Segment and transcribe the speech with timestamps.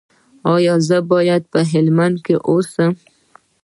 [0.53, 2.91] ایا زه باید په هلمند کې اوسم؟